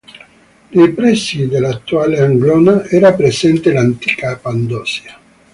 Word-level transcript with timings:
Nei 0.69 0.89
pressi 0.93 1.45
dell'attuale 1.47 2.19
Anglona 2.19 2.87
era 2.87 3.13
presente 3.13 3.71
l'antica 3.71 4.35
Pandosia. 4.35 5.15